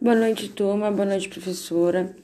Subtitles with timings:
[0.00, 0.92] Boa noite, turma.
[0.92, 2.14] Boa noite, professora.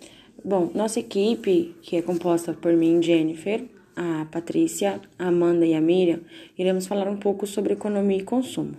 [0.45, 3.65] Bom, nossa equipe, que é composta por mim, Jennifer,
[3.97, 6.21] a Patrícia, a Amanda e a Miriam,
[6.57, 8.75] iremos falar um pouco sobre economia e consumo.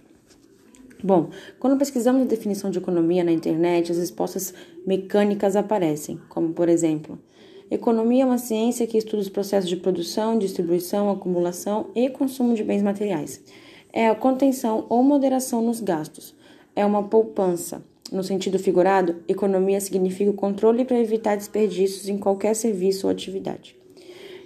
[1.04, 1.30] Bom,
[1.60, 4.54] quando pesquisamos a definição de economia na internet, as respostas
[4.88, 7.20] mecânicas aparecem, como por exemplo,
[7.70, 12.64] economia é uma ciência que estuda os processos de produção, distribuição, acumulação e consumo de
[12.64, 13.44] bens materiais.
[13.92, 16.34] É a contenção ou moderação nos gastos.
[16.74, 22.56] É uma poupança no sentido figurado, economia significa o controle para evitar desperdícios em qualquer
[22.56, 23.76] serviço ou atividade.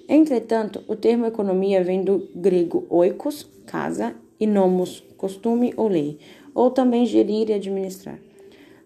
[0.08, 6.18] Entretanto, o termo economia vem do grego oikos, casa, e nomos, costume ou lei,
[6.56, 8.20] ou também gerir e administrar.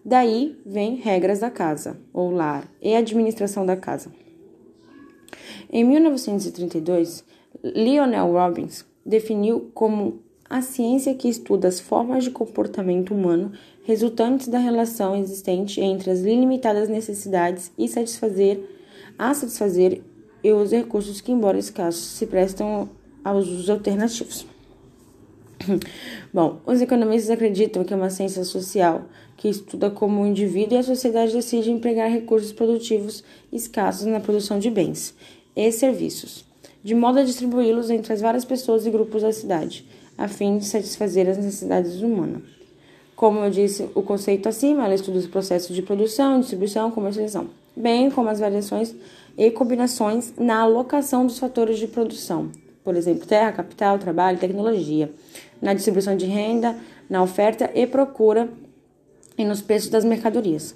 [0.04, 4.12] Daí vem regras da casa, ou lar, e administração da casa.
[5.72, 7.24] Em 1932,
[7.62, 13.52] Lionel Robbins definiu como a ciência que estuda as formas de comportamento humano
[13.84, 18.60] resultantes da relação existente entre as limitadas necessidades e satisfazer
[19.18, 20.02] a satisfazer
[20.42, 22.88] e os recursos que, embora escassos, se prestam
[23.22, 24.46] aos usos alternativos.
[26.32, 30.80] Bom, os economistas acreditam que é uma ciência social que estuda como o indivíduo e
[30.80, 35.14] a sociedade decidem empregar recursos produtivos escassos na produção de bens
[35.56, 36.44] e serviços,
[36.82, 39.86] de modo a distribuí-los entre as várias pessoas e grupos da cidade,
[40.18, 42.63] a fim de satisfazer as necessidades humanas.
[43.16, 48.10] Como eu disse, o conceito acima, ela estuda os processos de produção, distribuição, comercialização, bem
[48.10, 48.94] como as variações
[49.38, 52.50] e combinações na alocação dos fatores de produção,
[52.82, 55.12] por exemplo, terra, capital, trabalho, tecnologia,
[55.62, 56.76] na distribuição de renda,
[57.08, 58.48] na oferta e procura
[59.38, 60.74] e nos preços das mercadorias.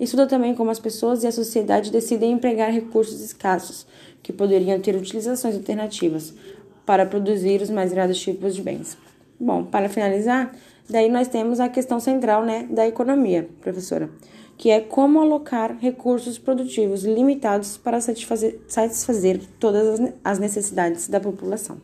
[0.00, 3.86] Estuda também como as pessoas e a sociedade decidem empregar recursos escassos,
[4.22, 6.34] que poderiam ter utilizações alternativas,
[6.84, 8.96] para produzir os mais variados tipos de bens.
[9.40, 10.52] Bom, para finalizar,
[10.88, 14.10] daí nós temos a questão central né, da economia, professora,
[14.56, 21.80] que é como alocar recursos produtivos limitados para satisfazer, satisfazer todas as necessidades da população.